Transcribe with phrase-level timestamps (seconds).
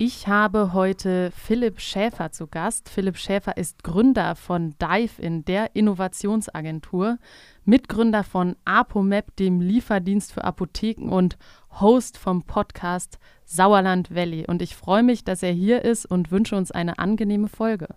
[0.00, 2.88] Ich habe heute Philipp Schäfer zu Gast.
[2.88, 7.18] Philipp Schäfer ist Gründer von Dive-In, der Innovationsagentur,
[7.64, 11.36] Mitgründer von ApoMap, dem Lieferdienst für Apotheken und
[11.80, 14.46] Host vom Podcast Sauerland Valley.
[14.46, 17.88] Und ich freue mich, dass er hier ist und wünsche uns eine angenehme Folge.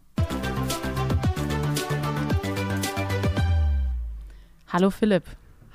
[4.70, 5.26] Hallo Philipp.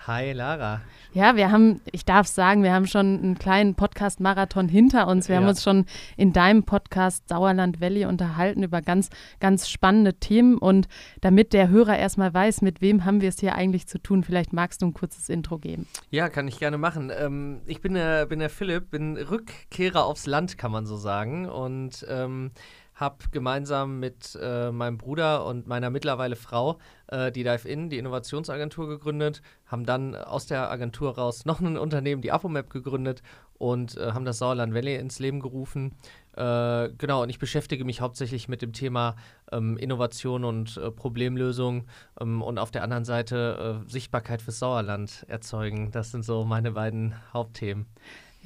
[0.08, 0.80] Hi Lara.
[1.16, 5.30] Ja, wir haben, ich darf sagen, wir haben schon einen kleinen Podcast-Marathon hinter uns.
[5.30, 5.40] Wir ja.
[5.40, 5.86] haben uns schon
[6.18, 9.08] in deinem Podcast Sauerland Valley unterhalten über ganz,
[9.40, 10.58] ganz spannende Themen.
[10.58, 10.88] Und
[11.22, 14.52] damit der Hörer erstmal weiß, mit wem haben wir es hier eigentlich zu tun, vielleicht
[14.52, 15.86] magst du ein kurzes Intro geben.
[16.10, 17.10] Ja, kann ich gerne machen.
[17.18, 21.48] Ähm, ich bin der, bin der Philipp, bin Rückkehrer aufs Land, kann man so sagen.
[21.48, 22.50] Und ähm,
[22.96, 26.78] habe gemeinsam mit äh, meinem Bruder und meiner mittlerweile Frau
[27.08, 32.22] äh, die Dive-In, die Innovationsagentur, gegründet, haben dann aus der Agentur raus noch ein Unternehmen,
[32.22, 33.22] die Apomap, gegründet
[33.58, 35.94] und äh, haben das Sauerland Valley ins Leben gerufen.
[36.36, 39.16] Äh, genau, und ich beschäftige mich hauptsächlich mit dem Thema
[39.52, 41.84] ähm, Innovation und äh, Problemlösung
[42.18, 45.90] ähm, und auf der anderen Seite äh, Sichtbarkeit fürs Sauerland erzeugen.
[45.90, 47.86] Das sind so meine beiden Hauptthemen.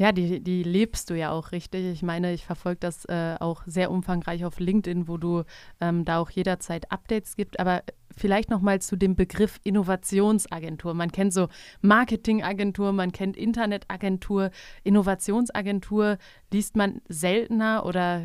[0.00, 1.84] Ja, die, die lebst du ja auch richtig.
[1.84, 5.44] Ich meine, ich verfolge das äh, auch sehr umfangreich auf LinkedIn, wo du
[5.78, 7.60] ähm, da auch jederzeit Updates gibt.
[7.60, 7.82] Aber
[8.16, 10.94] vielleicht noch mal zu dem Begriff Innovationsagentur.
[10.94, 11.48] Man kennt so
[11.82, 14.52] Marketingagentur, man kennt Internetagentur,
[14.84, 16.16] Innovationsagentur
[16.50, 18.22] liest man seltener oder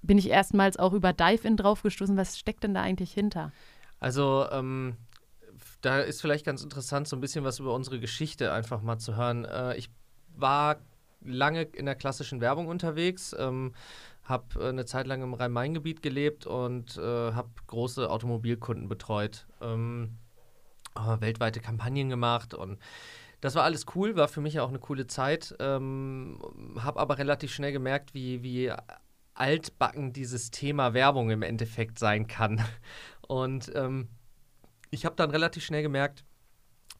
[0.00, 2.16] bin ich erstmals auch über Dive-In draufgestoßen.
[2.16, 3.52] Was steckt denn da eigentlich hinter?
[3.98, 4.96] Also ähm,
[5.82, 9.16] da ist vielleicht ganz interessant, so ein bisschen was über unsere Geschichte einfach mal zu
[9.16, 9.44] hören.
[9.44, 9.90] Äh, ich
[10.34, 10.78] war
[11.24, 13.74] lange in der klassischen Werbung unterwegs, ähm,
[14.24, 20.16] habe äh, eine Zeit lang im Rhein-Main-Gebiet gelebt und äh, habe große Automobilkunden betreut, ähm,
[21.20, 22.78] weltweite Kampagnen gemacht und
[23.40, 26.38] das war alles cool, war für mich auch eine coole Zeit, ähm,
[26.78, 28.70] habe aber relativ schnell gemerkt, wie, wie
[29.34, 32.62] altbacken dieses Thema Werbung im Endeffekt sein kann.
[33.26, 34.08] Und ähm,
[34.90, 36.24] ich habe dann relativ schnell gemerkt,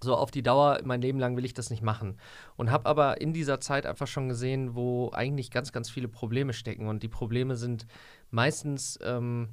[0.03, 2.19] so auf die Dauer, mein Leben lang will ich das nicht machen.
[2.57, 6.53] Und habe aber in dieser Zeit einfach schon gesehen, wo eigentlich ganz, ganz viele Probleme
[6.53, 6.89] stecken.
[6.89, 7.87] Und die Probleme sind
[8.31, 9.51] meistens ähm,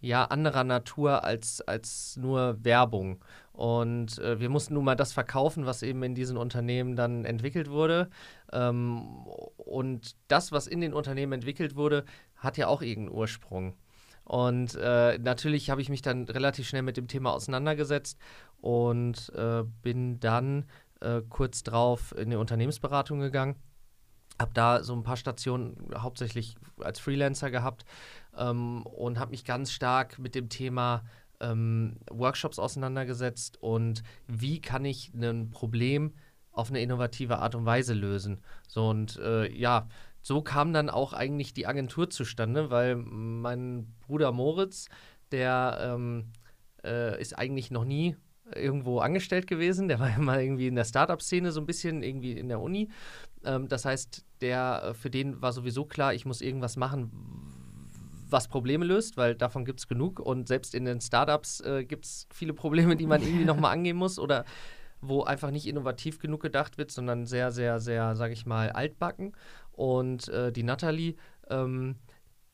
[0.00, 3.24] ja anderer Natur als, als nur Werbung.
[3.52, 7.70] Und äh, wir mussten nun mal das verkaufen, was eben in diesen Unternehmen dann entwickelt
[7.70, 8.10] wurde.
[8.52, 12.04] Ähm, und das, was in den Unternehmen entwickelt wurde,
[12.36, 13.74] hat ja auch irgendeinen Ursprung.
[14.26, 18.18] Und äh, natürlich habe ich mich dann relativ schnell mit dem Thema auseinandergesetzt
[18.60, 20.66] und äh, bin dann
[21.00, 23.54] äh, kurz drauf in die Unternehmensberatung gegangen.
[24.40, 27.84] Habe da so ein paar Stationen hauptsächlich als Freelancer gehabt
[28.36, 31.04] ähm, und habe mich ganz stark mit dem Thema
[31.40, 36.14] ähm, Workshops auseinandergesetzt und wie kann ich ein Problem
[36.50, 38.40] auf eine innovative Art und Weise lösen.
[38.66, 39.88] So und äh, ja,
[40.26, 44.88] so kam dann auch eigentlich die Agentur zustande, weil mein Bruder Moritz,
[45.30, 46.32] der ähm,
[46.82, 48.16] äh, ist eigentlich noch nie
[48.52, 49.86] irgendwo angestellt gewesen.
[49.86, 52.88] Der war immer irgendwie in der Startup-Szene so ein bisschen irgendwie in der Uni.
[53.44, 57.12] Ähm, das heißt, der, äh, für den war sowieso klar, ich muss irgendwas machen,
[58.28, 60.18] was Probleme löst, weil davon gibt es genug.
[60.18, 63.96] Und selbst in den Startups äh, gibt es viele Probleme, die man irgendwie nochmal angehen
[63.96, 64.44] muss oder
[65.00, 69.32] wo einfach nicht innovativ genug gedacht wird, sondern sehr, sehr, sehr, sage ich mal, altbacken.
[69.76, 71.14] Und äh, die Natalie,
[71.48, 71.96] ähm,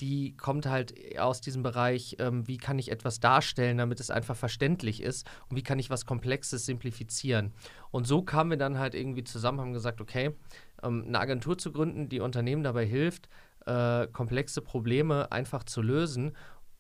[0.00, 4.37] die kommt halt aus diesem Bereich, ähm, wie kann ich etwas darstellen, damit es einfach
[4.37, 7.53] verständlich ist und wie kann ich was Komplexes simplifizieren.
[7.93, 10.34] Und so kamen wir dann halt irgendwie zusammen, haben gesagt, okay,
[10.82, 13.28] ähm, eine Agentur zu gründen, die Unternehmen dabei hilft,
[13.65, 16.32] äh, komplexe Probleme einfach zu lösen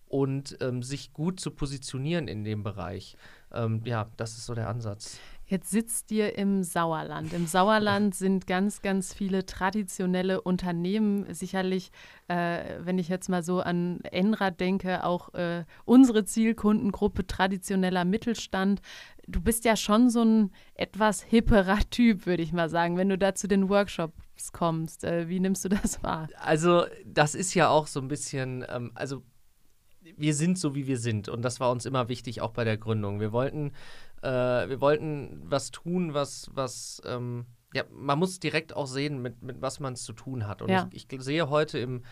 [0.08, 3.16] und ähm, sich gut zu positionieren in dem Bereich.
[3.52, 5.18] Ähm, ja, das ist so der Ansatz.
[5.52, 7.34] Jetzt sitzt ihr im Sauerland.
[7.34, 11.26] Im Sauerland sind ganz, ganz viele traditionelle Unternehmen.
[11.34, 11.90] Sicherlich,
[12.28, 18.80] äh, wenn ich jetzt mal so an Enrad denke, auch äh, unsere Zielkundengruppe traditioneller Mittelstand.
[19.26, 23.18] Du bist ja schon so ein etwas hipperer Typ, würde ich mal sagen, wenn du
[23.18, 25.04] da zu den Workshops kommst.
[25.04, 26.28] Äh, wie nimmst du das wahr?
[26.38, 29.22] Also, das ist ja auch so ein bisschen, ähm, also
[30.16, 31.28] wir sind so, wie wir sind.
[31.28, 33.20] Und das war uns immer wichtig, auch bei der Gründung.
[33.20, 33.72] Wir wollten
[34.22, 34.28] äh,
[34.68, 39.62] wir wollten was tun, was, was ähm, ja, man muss direkt auch sehen, mit, mit
[39.62, 40.62] was man es zu tun hat.
[40.62, 40.88] Und ja.
[40.92, 42.02] ich, ich, sehe heute im,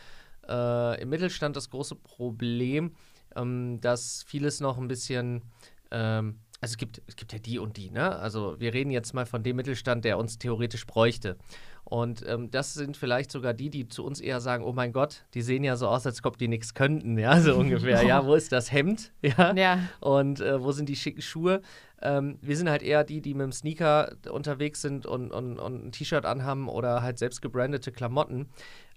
[0.49, 2.95] äh, im Mittelstand das große Problem,
[3.37, 5.43] ähm, dass vieles noch ein bisschen
[5.91, 8.17] ähm, also es gibt, es gibt ja die und die, ne?
[8.17, 11.39] Also wir reden jetzt mal von dem Mittelstand, der uns theoretisch bräuchte.
[11.85, 15.25] Und ähm, das sind vielleicht sogar die, die zu uns eher sagen, oh mein Gott,
[15.33, 18.03] die sehen ja so aus, als ob die nichts könnten, ja, so ungefähr.
[18.03, 19.13] ja, wo ist das Hemd?
[19.23, 19.55] Ja.
[19.55, 19.79] ja.
[20.01, 21.63] Und äh, wo sind die schicken Schuhe?
[22.03, 25.87] Ähm, wir sind halt eher die, die mit dem Sneaker unterwegs sind und, und, und
[25.87, 28.49] ein T-Shirt anhaben oder halt selbst gebrandete Klamotten.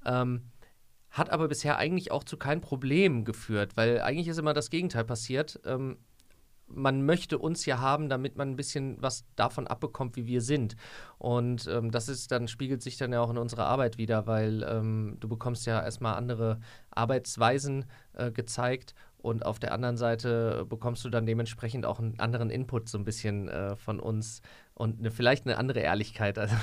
[0.06, 0.44] Ähm,
[1.10, 5.04] hat aber bisher eigentlich auch zu keinem Problem geführt, weil eigentlich ist immer das Gegenteil
[5.04, 5.60] passiert.
[5.66, 5.98] Ähm,
[6.76, 10.76] man möchte uns ja haben, damit man ein bisschen was davon abbekommt, wie wir sind.
[11.18, 14.64] Und ähm, das ist dann, spiegelt sich dann ja auch in unserer Arbeit wieder, weil
[14.70, 16.60] ähm, du bekommst ja erstmal andere
[16.92, 18.94] Arbeitsweisen äh, gezeigt
[19.24, 23.06] und auf der anderen Seite bekommst du dann dementsprechend auch einen anderen Input so ein
[23.06, 24.42] bisschen äh, von uns
[24.76, 26.38] und eine, vielleicht eine andere Ehrlichkeit.
[26.40, 26.56] Also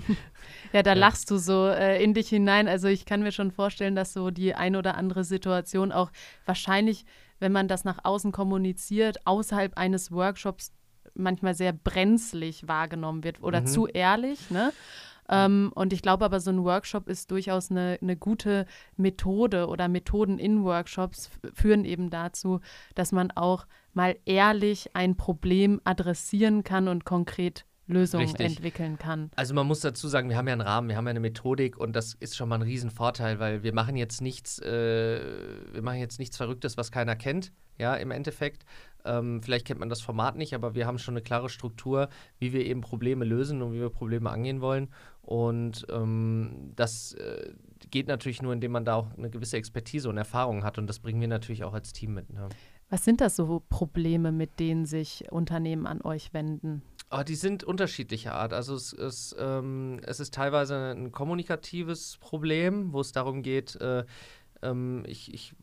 [0.72, 2.68] ja, da lachst du so äh, in dich hinein.
[2.68, 6.10] Also ich kann mir schon vorstellen, dass so die ein oder andere Situation auch
[6.46, 7.04] wahrscheinlich,
[7.40, 10.72] wenn man das nach außen kommuniziert, außerhalb eines Workshops
[11.14, 13.66] manchmal sehr brenzlig wahrgenommen wird oder mhm.
[13.66, 14.50] zu ehrlich.
[14.50, 14.72] Ne?
[15.32, 19.88] Ähm, und ich glaube aber, so ein Workshop ist durchaus eine, eine gute Methode oder
[19.88, 22.60] Methoden in Workshops führen eben dazu,
[22.94, 28.46] dass man auch mal ehrlich ein Problem adressieren kann und konkret Lösungen Richtig.
[28.46, 29.30] entwickeln kann.
[29.34, 31.76] Also man muss dazu sagen, wir haben ja einen Rahmen, wir haben ja eine Methodik
[31.76, 35.20] und das ist schon mal ein Riesenvorteil, weil wir machen jetzt nichts, äh,
[35.72, 38.64] wir machen jetzt nichts Verrücktes, was keiner kennt, ja, im Endeffekt.
[39.04, 42.08] Ähm, vielleicht kennt man das Format nicht, aber wir haben schon eine klare Struktur,
[42.38, 44.88] wie wir eben Probleme lösen und wie wir Probleme angehen wollen.
[45.22, 47.52] Und ähm, das äh,
[47.90, 50.98] geht natürlich nur, indem man da auch eine gewisse Expertise und Erfahrung hat und das
[50.98, 52.30] bringen wir natürlich auch als Team mit.
[52.32, 52.48] Ne?
[52.90, 56.82] Was sind das so Probleme, mit denen sich Unternehmen an euch wenden?
[57.10, 58.52] Oh, die sind unterschiedlicher Art.
[58.52, 64.04] Also es, es, ähm, es ist teilweise ein kommunikatives Problem, wo es darum geht, äh,
[64.62, 65.54] ähm, ich, ich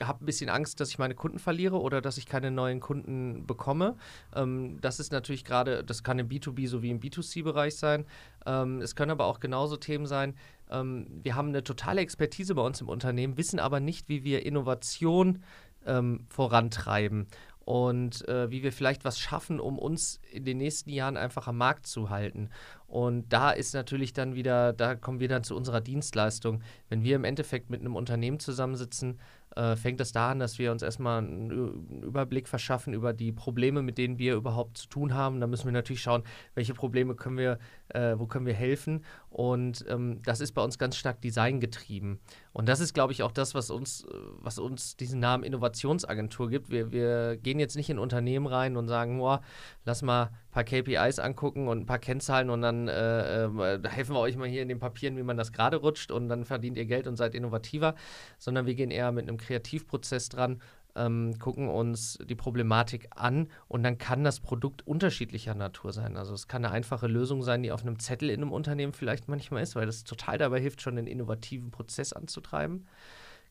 [0.00, 3.46] habe ein bisschen Angst, dass ich meine Kunden verliere oder dass ich keine neuen Kunden
[3.46, 3.96] bekomme.
[4.34, 8.06] Ähm, das ist natürlich gerade, das kann im B2B sowie im B2C-Bereich sein.
[8.44, 10.34] Ähm, es können aber auch genauso Themen sein.
[10.70, 14.44] Ähm, wir haben eine totale Expertise bei uns im Unternehmen, wissen aber nicht, wie wir
[14.44, 15.42] Innovation
[15.86, 17.26] ähm, vorantreiben
[17.66, 21.58] und äh, wie wir vielleicht was schaffen, um uns in den nächsten Jahren einfach am
[21.58, 22.48] Markt zu halten.
[22.86, 26.62] Und da ist natürlich dann wieder, da kommen wir dann zu unserer Dienstleistung.
[26.88, 29.18] Wenn wir im Endeffekt mit einem Unternehmen zusammensitzen,
[29.56, 33.82] äh, fängt das da an, dass wir uns erstmal einen Überblick verschaffen über die Probleme,
[33.82, 35.40] mit denen wir überhaupt zu tun haben.
[35.40, 36.22] Da müssen wir natürlich schauen,
[36.54, 37.58] welche Probleme können wir,
[37.88, 39.04] äh, wo können wir helfen.
[39.30, 42.20] Und ähm, das ist bei uns ganz stark designgetrieben.
[42.52, 44.06] Und das ist, glaube ich, auch das, was uns,
[44.38, 46.70] was uns diesen Namen Innovationsagentur gibt.
[46.70, 49.42] Wir, wir gehen jetzt nicht in Unternehmen rein und sagen, boah,
[49.84, 54.14] lass mal ein paar KPIs angucken und ein paar Kennzahlen und dann äh, äh, helfen
[54.14, 56.78] wir euch mal hier in den Papieren, wie man das gerade rutscht und dann verdient
[56.78, 57.94] ihr Geld und seid innovativer,
[58.38, 60.62] sondern wir gehen eher mit einem Kreativprozess dran,
[60.96, 66.16] ähm, gucken uns die Problematik an und dann kann das Produkt unterschiedlicher Natur sein.
[66.16, 69.28] Also es kann eine einfache Lösung sein, die auf einem Zettel in einem Unternehmen vielleicht
[69.28, 72.86] manchmal ist, weil das total dabei hilft, schon einen innovativen Prozess anzutreiben.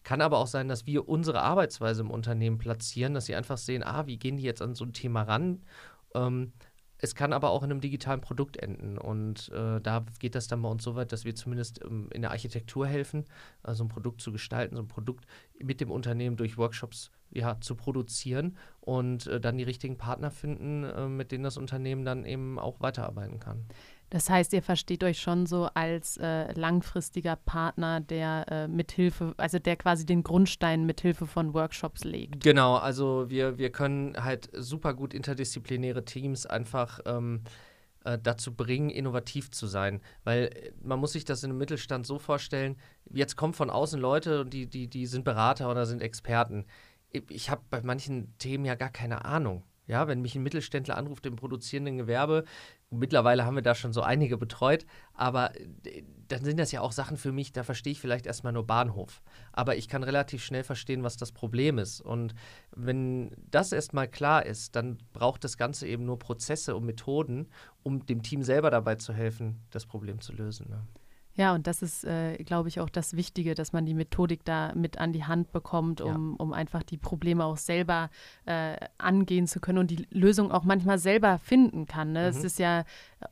[0.03, 3.83] Kann aber auch sein, dass wir unsere Arbeitsweise im Unternehmen platzieren, dass sie einfach sehen,
[3.83, 5.63] ah, wie gehen die jetzt an so ein Thema ran?
[6.13, 6.53] Ähm,
[7.05, 8.97] es kann aber auch in einem digitalen Produkt enden.
[8.97, 12.21] Und äh, da geht das dann bei uns so weit, dass wir zumindest ähm, in
[12.23, 13.25] der Architektur helfen,
[13.63, 15.25] also ein Produkt zu gestalten, so ein Produkt
[15.61, 20.83] mit dem Unternehmen durch Workshops ja, zu produzieren und äh, dann die richtigen Partner finden,
[20.83, 23.65] äh, mit denen das Unternehmen dann eben auch weiterarbeiten kann.
[24.09, 29.59] Das heißt, ihr versteht euch schon so als äh, langfristiger Partner, der äh, mithilfe, also
[29.59, 32.43] der quasi den Grundstein mithilfe von Workshops legt.
[32.43, 37.41] Genau, also wir, wir können halt super gut interdisziplinäre Teams einfach ähm,
[38.05, 39.99] äh, dazu bringen, innovativ zu sein.
[40.23, 42.77] Weil äh, man muss sich das in einem Mittelstand so vorstellen,
[43.11, 46.65] jetzt kommen von außen Leute und die, die, die sind Berater oder sind Experten.
[47.29, 49.63] Ich habe bei manchen Themen ja gar keine Ahnung.
[49.87, 52.43] Ja, wenn mich ein Mittelständler anruft im produzierenden Gewerbe,
[52.89, 55.51] mittlerweile haben wir da schon so einige betreut, aber
[55.85, 58.65] äh, dann sind das ja auch Sachen für mich, da verstehe ich vielleicht erstmal nur
[58.65, 59.21] Bahnhof.
[59.51, 62.01] Aber ich kann relativ schnell verstehen, was das Problem ist.
[62.01, 62.33] Und
[62.75, 67.47] wenn das erstmal klar ist, dann braucht das Ganze eben nur Prozesse und Methoden,
[67.83, 70.67] um dem Team selber dabei zu helfen, das Problem zu lösen.
[70.69, 70.81] Ne?
[71.37, 74.73] Ja, und das ist, äh, glaube ich, auch das Wichtige, dass man die Methodik da
[74.73, 76.35] mit an die Hand bekommt, um, ja.
[76.37, 78.09] um einfach die Probleme auch selber
[78.45, 82.13] äh, angehen zu können und die Lösung auch manchmal selber finden kann.
[82.13, 82.21] Ne?
[82.21, 82.37] Mhm.
[82.37, 82.85] Es ist ja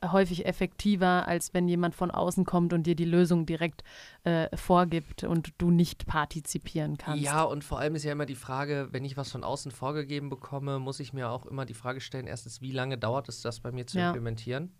[0.04, 3.84] häufig effektiver, als wenn jemand von außen kommt und dir die Lösung direkt
[4.24, 7.22] äh, vorgibt und du nicht partizipieren kannst.
[7.22, 10.28] Ja, und vor allem ist ja immer die Frage, wenn ich was von außen vorgegeben
[10.28, 13.60] bekomme, muss ich mir auch immer die Frage stellen, erstens, wie lange dauert es, das
[13.60, 14.08] bei mir zu ja.
[14.08, 14.72] implementieren?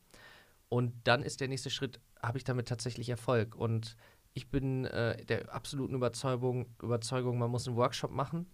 [0.69, 3.54] Und dann ist der nächste Schritt, habe ich damit tatsächlich Erfolg?
[3.57, 3.97] Und
[4.33, 8.47] ich bin äh, der absoluten Überzeugung, Überzeugung, man muss einen Workshop machen,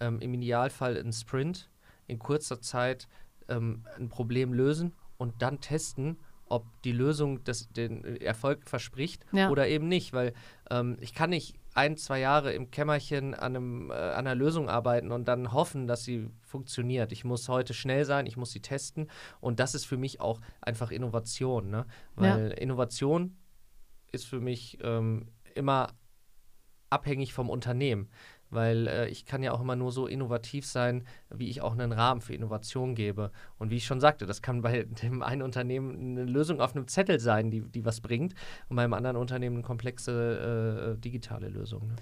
[0.00, 1.70] ähm, im Idealfall einen Sprint,
[2.06, 3.08] in kurzer Zeit
[3.48, 6.18] ähm, ein Problem lösen und dann testen,
[6.48, 9.50] ob die Lösung das, den Erfolg verspricht ja.
[9.50, 10.12] oder eben nicht.
[10.12, 10.32] Weil
[10.70, 14.68] ähm, ich kann nicht ein, zwei Jahre im Kämmerchen an, einem, äh, an einer Lösung
[14.68, 17.12] arbeiten und dann hoffen, dass sie funktioniert.
[17.12, 20.40] Ich muss heute schnell sein, ich muss sie testen und das ist für mich auch
[20.62, 21.86] einfach Innovation, ne?
[22.14, 22.54] weil ja.
[22.56, 23.36] Innovation
[24.10, 25.88] ist für mich ähm, immer
[26.88, 28.08] abhängig vom Unternehmen
[28.50, 31.92] weil äh, ich kann ja auch immer nur so innovativ sein, wie ich auch einen
[31.92, 33.30] Rahmen für Innovation gebe.
[33.58, 36.88] Und wie ich schon sagte, das kann bei dem einen Unternehmen eine Lösung auf einem
[36.88, 38.34] Zettel sein, die, die was bringt,
[38.68, 41.88] und beim anderen Unternehmen eine komplexe äh, digitale Lösung.
[41.88, 41.96] Ne?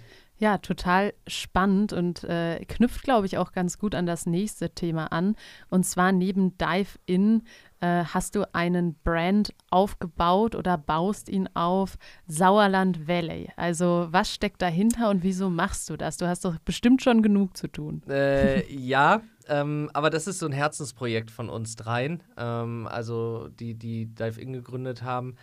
[0.45, 5.07] Ja, total spannend und äh, knüpft, glaube ich, auch ganz gut an das nächste Thema
[5.07, 5.37] an.
[5.71, 7.45] Und zwar neben Dive In
[7.81, 11.97] äh, hast du einen Brand aufgebaut oder baust ihn auf
[12.27, 13.53] Sauerland Valley.
[13.57, 16.19] Also was steckt dahinter und wieso machst du das?
[16.19, 18.03] Du hast doch bestimmt schon genug zu tun.
[18.07, 23.73] Äh, ja, ähm, aber das ist so ein Herzensprojekt von uns dreien, ähm, also die,
[23.73, 25.37] die Dive In gegründet haben.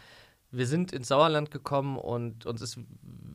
[0.52, 2.78] Wir sind ins Sauerland gekommen und uns ist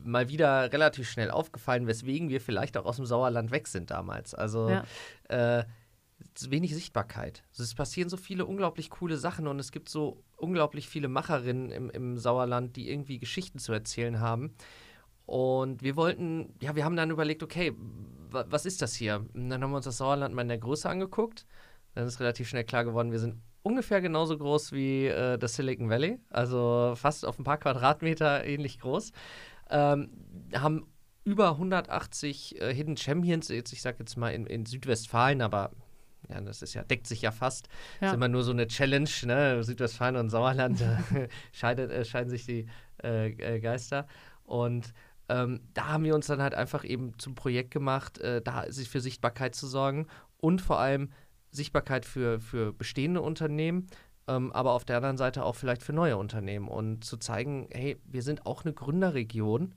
[0.03, 4.33] mal wieder relativ schnell aufgefallen, weswegen wir vielleicht auch aus dem Sauerland weg sind damals.
[4.33, 4.83] Also ja.
[5.29, 5.65] äh,
[6.49, 7.43] wenig Sichtbarkeit.
[7.51, 11.71] Also es passieren so viele unglaublich coole Sachen und es gibt so unglaublich viele Macherinnen
[11.71, 14.53] im, im Sauerland, die irgendwie Geschichten zu erzählen haben.
[15.25, 17.75] Und wir wollten, ja, wir haben dann überlegt, okay,
[18.29, 19.25] was ist das hier?
[19.33, 21.45] Und dann haben wir uns das Sauerland mal in der Größe angeguckt.
[21.95, 25.89] Dann ist relativ schnell klar geworden, wir sind ungefähr genauso groß wie äh, das Silicon
[25.89, 29.11] Valley, also fast auf ein paar Quadratmeter ähnlich groß.
[29.69, 30.09] Ähm,
[30.55, 30.87] haben
[31.25, 35.71] über 180 äh, Hidden Champions, jetzt, ich sage jetzt mal in, in Südwestfalen, aber
[36.29, 37.67] ja, das ist ja, deckt sich ja fast.
[37.67, 37.73] Ja.
[37.99, 39.63] Das ist immer nur so eine Challenge, ne?
[39.63, 40.81] Südwestfalen und Sauerland
[41.51, 42.67] scheidet, äh, scheiden sich die
[43.03, 44.07] äh, äh, Geister.
[44.43, 44.93] Und
[45.27, 48.89] ähm, da haben wir uns dann halt einfach eben zum Projekt gemacht, äh, da sich
[48.89, 50.07] für Sichtbarkeit zu sorgen
[50.37, 51.11] und vor allem
[51.57, 53.87] Sichtbarkeit für, für bestehende Unternehmen,
[54.27, 57.97] ähm, aber auf der anderen Seite auch vielleicht für neue Unternehmen und zu zeigen, hey,
[58.05, 59.73] wir sind auch eine Gründerregion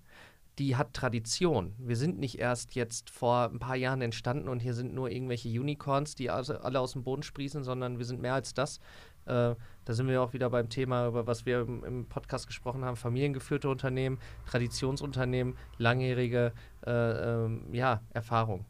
[0.61, 1.75] die hat Tradition.
[1.79, 5.49] Wir sind nicht erst jetzt vor ein paar Jahren entstanden und hier sind nur irgendwelche
[5.49, 8.79] Unicorns, die also alle aus dem Boden sprießen, sondern wir sind mehr als das.
[9.25, 12.85] Äh, da sind wir auch wieder beim Thema, über was wir im, im Podcast gesprochen
[12.85, 16.53] haben: familiengeführte Unternehmen, Traditionsunternehmen, langjährige
[16.87, 18.67] äh, äh, ja, Erfahrung.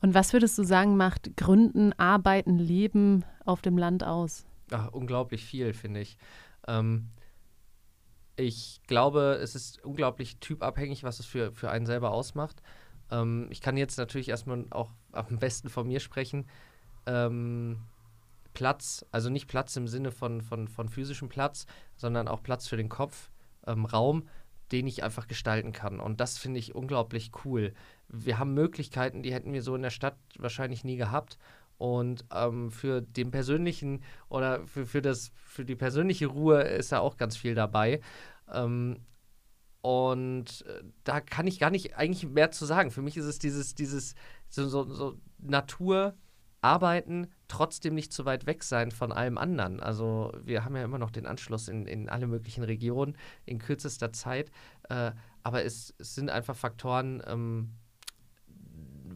[0.00, 4.44] Und was würdest du sagen, macht Gründen, Arbeiten, Leben auf dem Land aus?
[4.70, 6.16] Ach, unglaublich viel, finde ich.
[6.66, 7.08] Ähm,
[8.36, 12.62] ich glaube, es ist unglaublich typabhängig, was es für, für einen selber ausmacht.
[13.10, 16.46] Ähm, ich kann jetzt natürlich erstmal auch am besten von mir sprechen.
[17.06, 17.78] Ähm,
[18.54, 22.76] Platz, also nicht Platz im Sinne von, von, von physischem Platz, sondern auch Platz für
[22.76, 23.30] den Kopf,
[23.66, 24.28] ähm, Raum,
[24.72, 26.00] den ich einfach gestalten kann.
[26.00, 27.74] Und das finde ich unglaublich cool.
[28.08, 31.38] Wir haben Möglichkeiten, die hätten wir so in der Stadt wahrscheinlich nie gehabt.
[31.78, 37.00] Und ähm, für den persönlichen oder für, für, das, für die persönliche Ruhe ist da
[37.00, 38.00] auch ganz viel dabei.
[38.52, 38.98] Ähm,
[39.82, 42.92] und äh, da kann ich gar nicht eigentlich mehr zu sagen.
[42.92, 44.14] Für mich ist es dieses, dieses
[44.48, 46.14] so, so, so Natur,
[46.62, 49.80] Arbeiten, trotzdem nicht zu weit weg sein von allem anderen.
[49.80, 54.12] Also wir haben ja immer noch den Anschluss in, in alle möglichen Regionen in kürzester
[54.12, 54.50] Zeit.
[54.88, 55.10] Äh,
[55.42, 57.72] aber es, es, sind einfach Faktoren, ähm,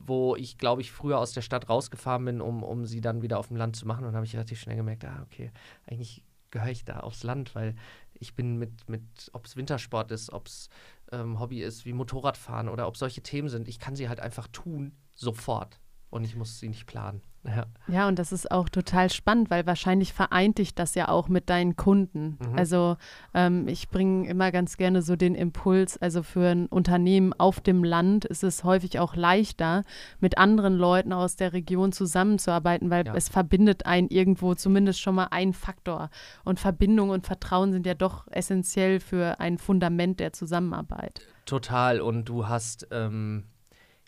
[0.07, 3.39] wo ich, glaube ich, früher aus der Stadt rausgefahren bin, um, um sie dann wieder
[3.39, 4.05] auf dem Land zu machen.
[4.05, 5.53] Und habe ich relativ schnell gemerkt, ah, okay,
[5.87, 7.77] eigentlich gehöre ich da aufs Land, weil
[8.15, 10.69] ich bin mit, mit ob es Wintersport ist, ob es
[11.13, 14.49] ähm, Hobby ist wie Motorradfahren oder ob solche Themen sind, ich kann sie halt einfach
[14.49, 15.79] tun, sofort.
[16.11, 17.21] Und ich muss sie nicht planen.
[17.47, 17.67] Ja.
[17.87, 21.49] ja, und das ist auch total spannend, weil wahrscheinlich vereint dich das ja auch mit
[21.49, 22.39] deinen Kunden.
[22.41, 22.59] Mhm.
[22.59, 22.97] Also
[23.35, 27.85] ähm, ich bringe immer ganz gerne so den Impuls, also für ein Unternehmen auf dem
[27.85, 29.85] Land ist es häufig auch leichter,
[30.19, 33.15] mit anderen Leuten aus der Region zusammenzuarbeiten, weil ja.
[33.15, 36.11] es verbindet einen irgendwo zumindest schon mal ein Faktor.
[36.45, 41.21] Und Verbindung und Vertrauen sind ja doch essentiell für ein Fundament der Zusammenarbeit.
[41.45, 42.01] Total.
[42.01, 43.45] Und du hast ähm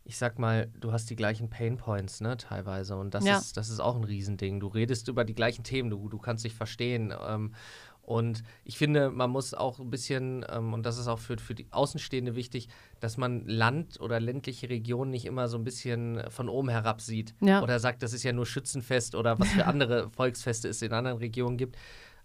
[0.09, 2.97] ich sag mal, du hast die gleichen Pain Points, ne, teilweise.
[2.97, 3.37] Und das, ja.
[3.37, 4.59] ist, das ist auch ein Riesending.
[4.59, 7.13] Du redest über die gleichen Themen, du, du kannst dich verstehen.
[7.29, 7.55] Ähm,
[8.01, 11.55] und ich finde, man muss auch ein bisschen, ähm, und das ist auch für, für
[11.55, 16.49] die Außenstehende wichtig, dass man Land oder ländliche Regionen nicht immer so ein bisschen von
[16.49, 17.35] oben herab sieht.
[17.43, 17.63] Ja.
[17.63, 21.19] Oder sagt, das ist ja nur Schützenfest oder was für andere Volksfeste es in anderen
[21.19, 21.77] Regionen gibt.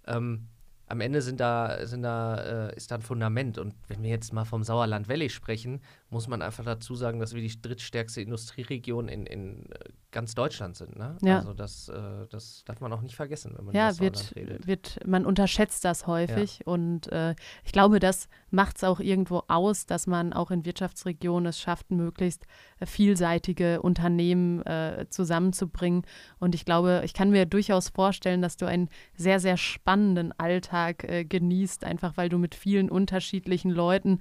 [0.08, 0.48] Ähm,
[0.88, 3.58] am Ende sind da, sind da, äh, ist da ein Fundament.
[3.58, 7.34] Und wenn wir jetzt mal vom Sauerland Valley sprechen, muss man einfach dazu sagen, dass
[7.34, 10.98] wir die drittstärkste Industrieregion in, in äh, ganz Deutschland sind.
[10.98, 11.18] Ne?
[11.22, 11.40] Ja.
[11.40, 14.68] Also das, äh, das darf man auch nicht vergessen, wenn man ja, über wird, redet.
[14.68, 16.72] Wird, man unterschätzt das häufig ja.
[16.72, 21.48] und äh, ich glaube, das macht es auch irgendwo aus, dass man auch in Wirtschaftsregionen
[21.48, 22.46] es schafft, möglichst
[22.80, 26.04] äh, vielseitige Unternehmen äh, zusammenzubringen.
[26.40, 31.04] Und ich glaube, ich kann mir durchaus vorstellen, dass du einen sehr, sehr spannenden Alltag
[31.04, 34.20] äh, genießt, einfach weil du mit vielen unterschiedlichen Leuten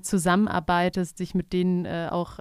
[0.00, 2.38] zusammenarbeitest, dich mit denen auch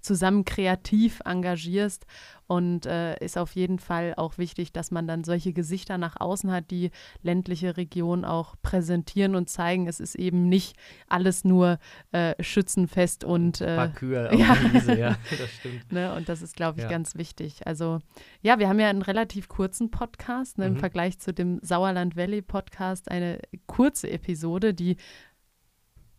[0.00, 2.06] zusammen kreativ engagierst
[2.46, 6.50] und äh, ist auf jeden Fall auch wichtig, dass man dann solche Gesichter nach außen
[6.50, 6.90] hat, die
[7.22, 10.76] ländliche Region auch präsentieren und zeigen, es ist eben nicht
[11.08, 11.78] alles nur
[12.12, 14.56] äh, schützenfest und äh, Kühe auf ja.
[14.72, 15.92] Wiese, ja, das stimmt.
[15.92, 16.90] Ne, und das ist, glaube ich, Ja.
[16.90, 17.66] ganz wichtig.
[17.66, 18.00] Also,
[18.42, 20.78] ja, wir haben ja einen relativ kurzen Podcast ne, im Mhm.
[20.78, 23.10] Vergleich zu dem Sauerland Valley Podcast.
[23.10, 24.96] Eine kurze Episode, die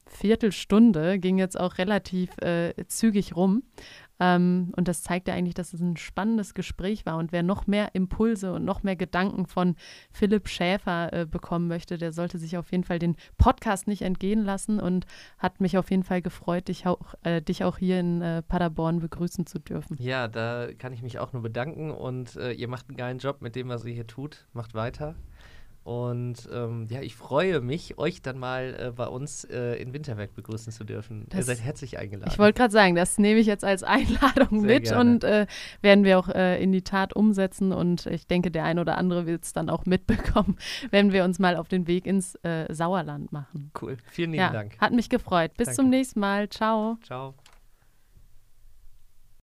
[0.07, 3.63] Viertelstunde ging jetzt auch relativ äh, zügig rum.
[4.21, 7.17] Ähm, und das zeigt ja eigentlich, dass es ein spannendes Gespräch war.
[7.17, 9.75] Und wer noch mehr Impulse und noch mehr Gedanken von
[10.11, 14.45] Philipp Schäfer äh, bekommen möchte, der sollte sich auf jeden Fall den Podcast nicht entgehen
[14.45, 15.07] lassen und
[15.39, 18.99] hat mich auf jeden Fall gefreut, dich auch, äh, dich auch hier in äh, Paderborn
[18.99, 19.97] begrüßen zu dürfen.
[19.99, 23.41] Ja, da kann ich mich auch nur bedanken und äh, ihr macht einen geilen Job
[23.41, 24.45] mit dem, was ihr hier tut.
[24.53, 25.15] Macht weiter.
[25.83, 30.35] Und ähm, ja, ich freue mich, euch dann mal äh, bei uns äh, in Winterberg
[30.35, 31.21] begrüßen zu dürfen.
[31.21, 32.29] ihr Das- seid herzlich eingeladen.
[32.31, 34.99] Ich wollte gerade sagen, das nehme ich jetzt als Einladung Sehr mit gerne.
[34.99, 35.47] und äh,
[35.81, 37.71] werden wir auch äh, in die Tat umsetzen.
[37.71, 40.55] Und ich denke, der ein oder andere wird es dann auch mitbekommen,
[40.91, 43.71] wenn wir uns mal auf den Weg ins äh, Sauerland machen.
[43.81, 43.97] cool.
[44.11, 44.77] Vielen lieben Ja, Dank.
[44.79, 45.51] hat mich gefreut.
[45.57, 45.75] Bis Danke.
[45.81, 46.47] zum nächsten Mal.
[46.49, 46.97] Ciao.
[47.03, 47.33] Ciao.